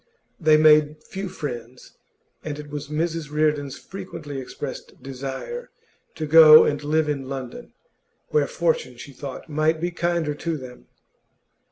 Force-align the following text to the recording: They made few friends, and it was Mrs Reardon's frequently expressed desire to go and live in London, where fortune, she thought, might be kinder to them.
They 0.39 0.57
made 0.57 1.03
few 1.03 1.29
friends, 1.29 1.91
and 2.43 2.57
it 2.57 2.71
was 2.71 2.87
Mrs 2.87 3.29
Reardon's 3.31 3.77
frequently 3.77 4.39
expressed 4.39 4.99
desire 5.03 5.69
to 6.15 6.25
go 6.25 6.63
and 6.63 6.83
live 6.83 7.07
in 7.07 7.29
London, 7.29 7.73
where 8.29 8.47
fortune, 8.47 8.97
she 8.97 9.13
thought, 9.13 9.47
might 9.47 9.79
be 9.79 9.91
kinder 9.91 10.33
to 10.33 10.57
them. 10.57 10.87